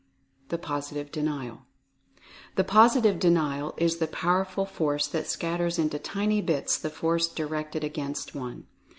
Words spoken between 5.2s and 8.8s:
scatters into tiny bits the Force directed against one.